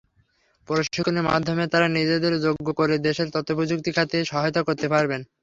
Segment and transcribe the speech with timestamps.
[0.67, 5.21] প্রশিক্ষণের মাধ্যমে তাঁরা নিজেদের যোগ্য করে দেশের তথ্যপ্রযুক্তি খাতে সহায়তা করতে পারবেন।